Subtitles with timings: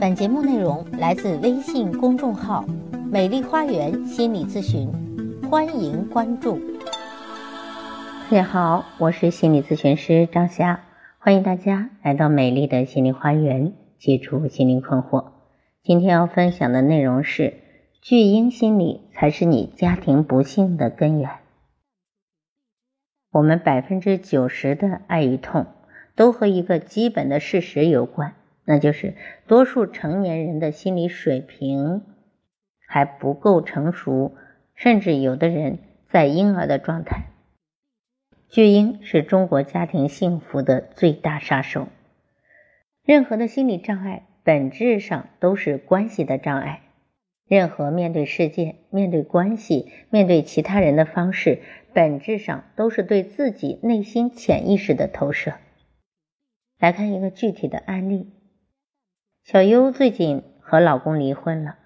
[0.00, 2.64] 本节目内容来自微信公众号
[3.10, 4.90] “美丽花园心理咨询”，
[5.48, 6.58] 欢迎关注。
[8.30, 10.84] 大家好，我是心理咨询师张霞，
[11.18, 15.32] 欢迎大家来到美丽的心灵花园，解除心灵困惑。
[15.82, 17.54] 今天要分享的内容是：
[18.02, 21.30] 巨婴心理才是你家庭不幸的根源。
[23.30, 25.66] 我们百分之九十的爱与痛，
[26.16, 28.34] 都和一个基本的事实有关。
[28.64, 29.14] 那就是
[29.46, 32.02] 多数成年人的心理水平
[32.86, 34.34] 还不够成熟，
[34.74, 35.78] 甚至有的人
[36.08, 37.26] 在婴儿的状态。
[38.48, 41.88] 巨婴是中国家庭幸福的最大杀手。
[43.04, 46.80] 任何的心理障碍本质上都是关系的障碍。
[47.46, 51.60] 任何面对世界、面对关系、面对其他人的方式，
[51.92, 55.52] 本质上都是对自己内心潜意识的投射。
[56.78, 58.33] 来看一个具体的案例。
[59.44, 61.76] 小优最近和老公离婚了，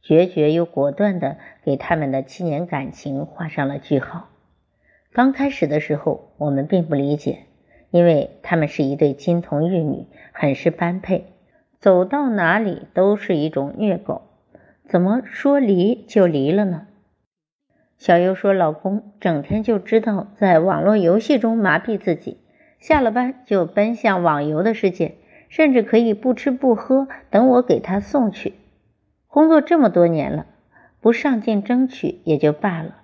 [0.00, 4.30] 决绝又果断的给他们的七年感情画上了句号。
[5.12, 7.40] 刚开始的时候，我们并不理解，
[7.90, 11.26] 因为他们是一对金童玉女，很是般配，
[11.78, 14.22] 走到哪里都是一种虐狗，
[14.88, 16.86] 怎么说离就离了呢？
[17.98, 22.38] 小优说，老公整天就知道在网络游戏中麻痹自己，
[22.80, 25.16] 下了班就奔向网游的世界。
[25.52, 28.54] 甚至可以不吃不喝，等我给他送去。
[29.28, 30.46] 工作这么多年了，
[31.02, 32.96] 不上进争取也就罢了，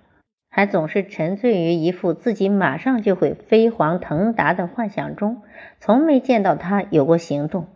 [0.49, 5.43] 还总是沉醉于一副自己马上就会飞黄腾达的幻想中，
[5.79, 7.67] 从没见到他有过行动。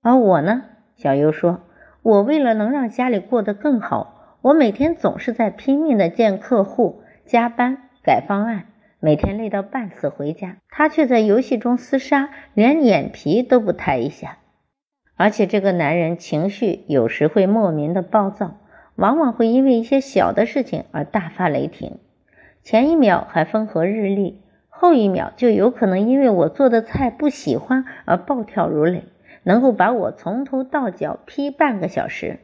[0.00, 0.62] 而我呢，
[0.94, 1.62] 小优说，
[2.02, 8.66] 我为了能让家里过得更好，我每天总是在拼命的见客户、加班、改方案。
[9.02, 14.36] 每天累到半死回家，他却在游戏中厮杀，连眼皮都不抬一下。
[15.16, 18.58] 而且这个男人情绪有时会莫名的暴躁，
[18.96, 21.98] 往往会因为一些小的事情而大发雷霆。
[22.62, 29.04] 前一秒还风和日丽，后一秒就有可能因为我做的菜不喜欢而暴跳如雷，
[29.44, 32.40] 能够把我从头到脚批半个小时。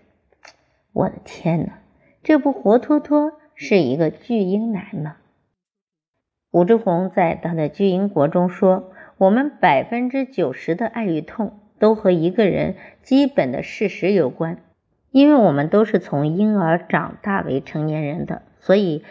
[0.94, 1.80] 我的天哪，
[2.22, 5.16] 这不活脱脱是一个巨婴男吗？
[6.52, 14.58] 武志红在他的《巨婴国》中说：“我们百分之九十的爱与痛都和一个人基本的事实有关，
[15.10, 19.04] 因为我们都是从婴儿长大为成年人的，所以，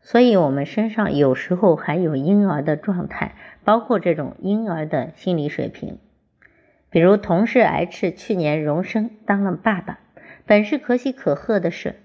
[0.00, 3.34] 所以我们身上有时候还有婴儿的状态，
[3.64, 5.98] 包括这种婴儿的心理水平。
[6.90, 10.00] 比如，同事 H 去年荣升当了爸爸，
[10.46, 11.96] 本是可喜可贺的事，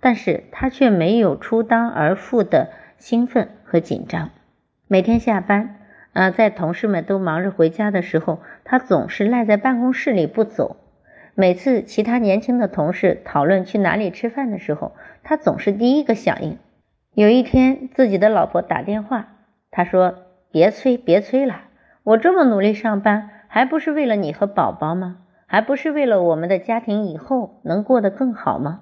[0.00, 4.30] 但是他却没有出当儿父的兴奋。”和紧张，
[4.86, 5.76] 每天下班，
[6.14, 10.76] 啊，在同事们都忙着回家的时候，他总是赖在办公室里不走。
[11.34, 14.92] 每次其他年轻的同事讨论去哪里吃饭的时候，
[15.22, 16.56] 他总是第一个响应。
[17.12, 19.28] 有一天，自己的老婆打电话，
[19.70, 20.14] 他说
[20.50, 21.64] ：“别催，别催了，
[22.04, 25.18] 我这么努力上班，还不是为了你和宝宝吗？
[25.46, 28.80] 还不是为了我们的家庭以后能过得更好吗？”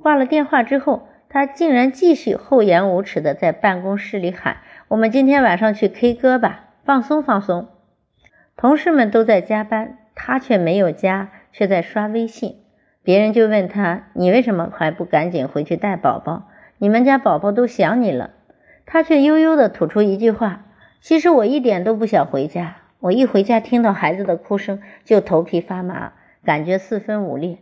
[0.00, 1.08] 挂了电话之后。
[1.32, 7.68] 他竟然继续厚颜无耻的在办公室里喊：“我们今天晚上去 K 歌吧，放松放松。”
[8.54, 12.56] 同事们都在加班，他却没有加，却在刷微信。
[13.02, 16.50] 别人就问他：“你为什么还不赶紧回去带宝宝？
[16.76, 18.32] 你们家宝宝都想你了。”
[18.84, 20.66] 他却悠悠的吐出一句话
[21.00, 26.12] ：“其实我一点都不想回家，我一回家听到孩子的哭声就头皮发麻，
[26.44, 27.56] 感觉四分五裂。”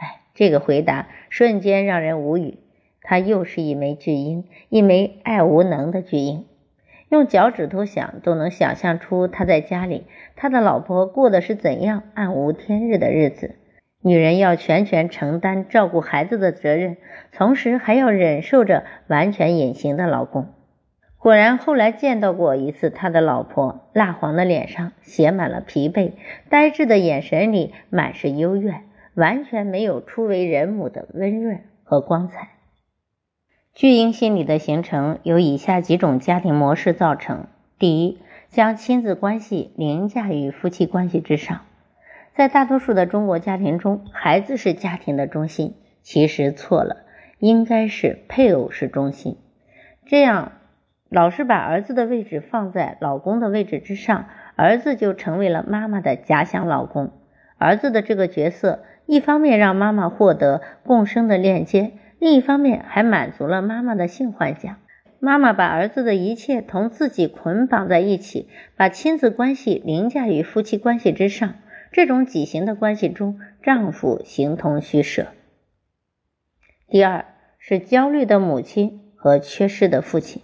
[0.00, 2.56] 哎，这个回答瞬间让人无语。
[3.02, 6.46] 他又是一枚巨婴，一枚爱无能的巨婴。
[7.08, 10.06] 用脚趾头想都能想象出他在家里，
[10.36, 13.56] 他的老婆过的是怎样暗无天日的日子。
[14.02, 16.96] 女人要全权承担照顾孩子的责任，
[17.32, 20.48] 同时还要忍受着完全隐形的老公。
[21.18, 26.12] 果然，后来见到过一次他的老婆，蜡黄的脸上写满了疲惫，
[26.48, 32.59] 呆滞的眼神里满是幽怨，完全没有初为人母的温润和光彩。
[33.72, 37.46] 巨婴心理的形成由以下几种家庭模式造成：
[37.78, 38.18] 第一，
[38.48, 41.60] 将亲子关系凌驾于夫妻关系之上。
[42.34, 47.04] 在大多数的中国家庭中，孩子是家庭的中心，其实错了，
[47.38, 49.38] 应该是配偶是中心。
[50.04, 50.52] 这样，
[51.08, 54.26] 老是把儿子的位置放在老公的位置之上，
[54.56, 57.12] 儿子就成为了妈妈的假想老公。
[57.56, 61.92] 儿子的这个角色，一方面让妈妈获得共生的链接。
[62.20, 64.76] 另一方面，还满足了妈妈的性幻想。
[65.20, 71.54] 妈妈把儿子的一切同自己捆绑在一起，把亲子关系凌驾于夫妻关系之上，
[71.92, 75.28] 这种畸形的关系中，丈夫形同虚设。
[76.88, 77.24] 第二
[77.58, 80.42] 是焦虑的母亲和缺失的父亲，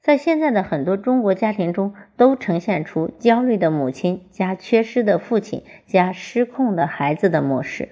[0.00, 7.88] 在现在的很多中国家庭中，都呈现出焦虑的母亲加缺失的父亲加失控的孩子的模式。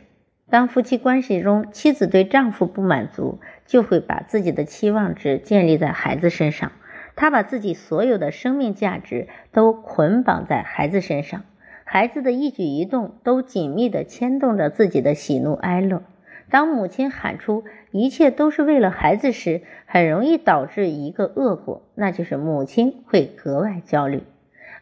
[0.53, 6.73] 当夫妻关系中妻子对丈夫不满足，就会把自己的期望值建立在孩子身上，
[7.17, 11.45] 她把自己所有的生命价值都捆绑在孩子身上，
[11.85, 16.03] 孩子的一举一动都紧密地牵动着自己的喜怒哀乐。
[16.51, 24.23] 当母亲喊出一切都是为了孩子时，很容易导致一个恶果，那就是母亲会格外焦虑。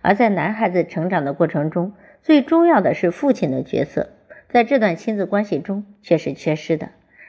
[0.03, 4.09] 而在男孩子成长的过程中，最重要的是父亲的角色。
[4.53, 6.89] 在这段亲子关系中却是缺失的。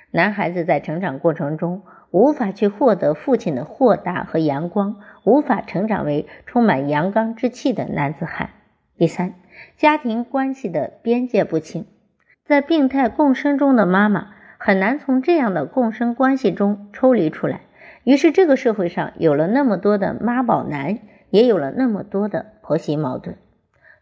[0.09, 8.49] 男孩子在成长过程中无法去获得父亲的豁达和阳光，无法成长为充满阳刚之气的男子汉。
[8.97, 9.35] 第三，
[9.77, 11.85] 家庭关系的边界不清，
[12.43, 17.61] 在病态共生中的妈妈很难从这样的共生关系中抽离出来。
[18.03, 23.37] 于是，这个社会上有了那么多的妈宝男，也有了那么多的婆媳矛盾，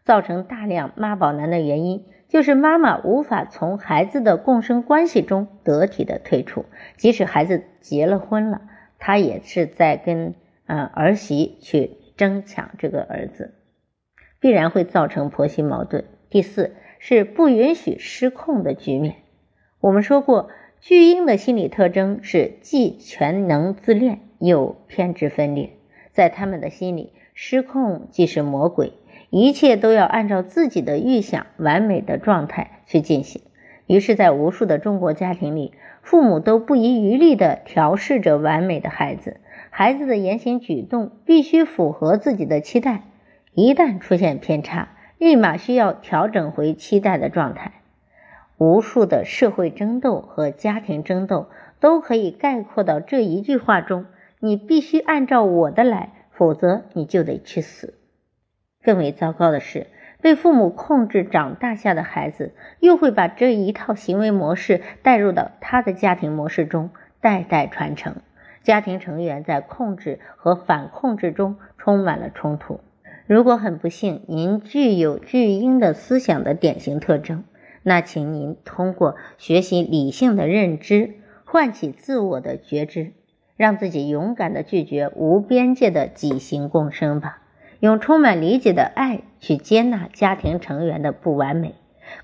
[0.04, 2.06] 造成大量妈宝男的原因。
[2.30, 6.64] 就是妈妈无法从孩子的共生关系中得体的退出，
[6.96, 8.62] 即使孩子结了婚了，
[9.00, 10.34] 她也是在跟
[10.66, 13.54] 嗯儿媳去争抢这个儿子，
[14.38, 16.04] 必然会造成婆媳矛盾。
[16.30, 19.16] 第四是不允许失控的局面。
[19.80, 20.50] 我们说过，
[20.80, 25.70] 巨婴的心理特征是既全能自恋又偏执分裂，
[26.12, 28.92] 在他们的心里，失控即是魔鬼。
[29.30, 33.42] 一切都要按照自己的预想、完美的状态去进行。
[33.86, 35.72] 于是，在无数的中国家庭里，
[36.02, 39.38] 父母都不遗余力地调试着完美的孩子，
[39.70, 43.02] 孩子的言行举动必须符合自己的期待。
[43.52, 47.72] 一旦出现偏差，立马需要调整回期待的状态。
[48.58, 51.48] 无数的社会争斗和家庭争斗
[51.80, 54.06] 都可以概括到这一句话中：
[54.38, 57.94] 你必须按照我的来，否则你就得去死。
[58.82, 59.86] 更为糟糕的是，
[60.20, 66.90] 被父母控制长大下的孩子，又会把这一套行为模式带入到他的家庭模式中，
[67.20, 68.16] 代代传承。
[68.62, 72.80] 家庭成员在控制和反控制中充满了冲突。
[73.26, 77.44] 如果很不幸您具有巨婴的思想的典型特征，
[77.82, 83.12] 那请您通过学习理性的认知，唤起自我的觉知，
[83.56, 87.39] 让自己勇敢地拒绝无边界的畸形共生吧。
[87.80, 91.74] 用充满理解的爱去接纳家庭成员的不完美，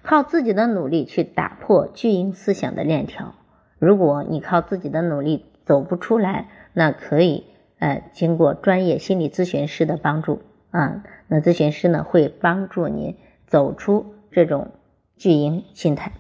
[0.02, 3.34] 靠自己的努力去打破巨婴思想的链条。
[3.78, 7.44] 如果你靠自己的努力走不出来，那可以
[7.78, 13.16] 呃经过专业心理咨询师的帮助啊，那咨询师呢会帮助您
[13.46, 14.72] 走出这种
[15.16, 16.12] 巨婴心态。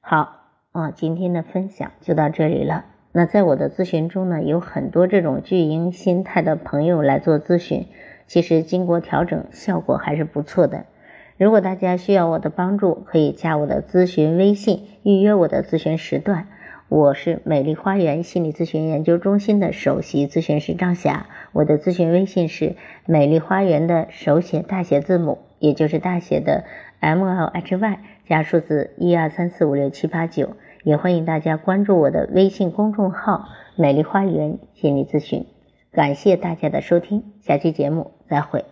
[0.00, 2.84] 好啊，今天的分享就到这里了。
[3.10, 7.86] 那在我的咨询中呢，有很多这种巨婴心态的朋友来做咨询。
[8.26, 10.86] 其实经过调整，效果还是不错的。
[11.36, 16.48] 如果大家需要我的帮助，可以加我的咨询微信，预约我的咨询时段。
[16.88, 22.76] 我是美丽花园心理咨询研究中心的首席咨询师张霞，我的咨询微信是
[23.06, 26.64] 美丽花园的手写大写字母，也就是大写的
[27.00, 30.56] M L H Y 加数字一二三四五六七八九。
[30.84, 35.46] 也欢迎大家关注我的微信公众号“美丽花园心理咨询”。
[35.90, 38.64] 感谢大家的收听，下期节目再会。